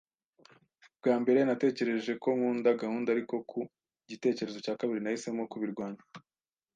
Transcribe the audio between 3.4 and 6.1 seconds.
ku gitekerezo cya kabiri nahisemo kubirwanya.